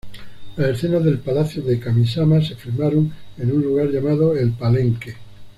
Las 0.57 0.67
escenas 0.69 1.03
del 1.03 1.19
palacio 1.19 1.61
de 1.61 1.79
Kamisama 1.79 2.41
se 2.41 2.55
filmaron 2.55 3.13
en 3.37 3.51
un 3.51 3.61
lugar 3.61 3.91
llamado 3.91 4.35
El 4.35 4.51
Palenque. 4.51 5.13